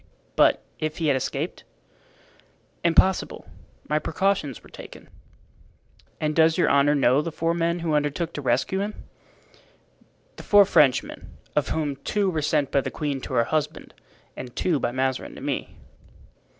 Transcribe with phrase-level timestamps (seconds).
[0.35, 1.63] "But if he had escaped?"
[2.83, 3.47] "Impossible;
[3.87, 5.07] my precautions were taken."
[6.19, 8.95] "And does your honor know the four men who undertook to rescue him?"
[10.37, 13.93] "The four Frenchmen, of whom two were sent by the queen to her husband
[14.35, 15.75] and two by Mazarin to me."